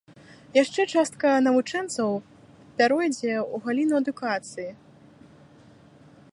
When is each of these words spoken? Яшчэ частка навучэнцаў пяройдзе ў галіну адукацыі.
Яшчэ 0.63 0.81
частка 0.99 1.33
навучэнцаў 1.47 2.09
пяройдзе 2.79 3.33
ў 3.53 3.55
галіну 3.67 3.95
адукацыі. 4.03 4.69